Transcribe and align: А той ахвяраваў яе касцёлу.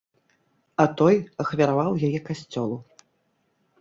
А 0.83 0.85
той 1.01 1.15
ахвяраваў 1.45 2.01
яе 2.07 2.19
касцёлу. 2.31 2.77